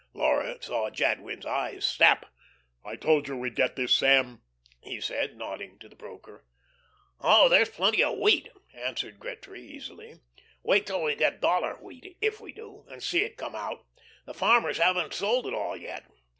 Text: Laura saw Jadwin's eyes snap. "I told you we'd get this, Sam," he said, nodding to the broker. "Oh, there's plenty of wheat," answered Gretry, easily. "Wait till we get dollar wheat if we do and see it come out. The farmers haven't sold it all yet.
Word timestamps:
Laura 0.15 0.57
saw 0.59 0.89
Jadwin's 0.89 1.45
eyes 1.45 1.85
snap. 1.85 2.25
"I 2.83 2.95
told 2.95 3.27
you 3.27 3.37
we'd 3.37 3.53
get 3.55 3.75
this, 3.75 3.95
Sam," 3.95 4.41
he 4.81 4.99
said, 4.99 5.37
nodding 5.37 5.77
to 5.77 5.87
the 5.87 5.95
broker. 5.95 6.43
"Oh, 7.19 7.47
there's 7.47 7.69
plenty 7.69 8.03
of 8.03 8.17
wheat," 8.17 8.49
answered 8.73 9.19
Gretry, 9.19 9.61
easily. 9.61 10.15
"Wait 10.63 10.87
till 10.87 11.03
we 11.03 11.13
get 11.13 11.39
dollar 11.39 11.75
wheat 11.75 12.17
if 12.19 12.41
we 12.41 12.51
do 12.51 12.83
and 12.89 13.03
see 13.03 13.21
it 13.23 13.37
come 13.37 13.53
out. 13.53 13.85
The 14.25 14.33
farmers 14.33 14.79
haven't 14.79 15.13
sold 15.13 15.45
it 15.45 15.53
all 15.53 15.77
yet. 15.77 16.03